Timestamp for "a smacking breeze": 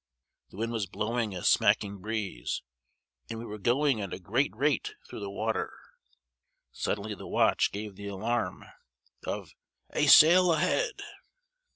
1.35-2.63